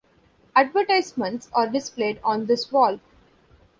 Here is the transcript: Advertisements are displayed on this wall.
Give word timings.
Advertisements 0.55 1.47
are 1.53 1.67
displayed 1.69 2.19
on 2.23 2.47
this 2.47 2.71
wall. 2.71 2.99